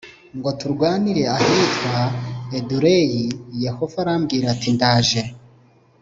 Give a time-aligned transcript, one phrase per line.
[0.37, 1.93] ngo turwanire ahitwa
[2.57, 3.23] Edureyi
[3.63, 5.21] Yehova arambwira ati ndaje